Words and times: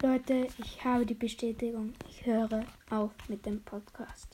Leute, 0.00 0.46
ich 0.58 0.84
habe 0.84 1.04
die 1.04 1.14
Bestätigung. 1.14 1.92
Ich 2.08 2.24
höre 2.24 2.64
auf 2.88 3.10
mit 3.28 3.44
dem 3.44 3.60
Podcast. 3.62 4.28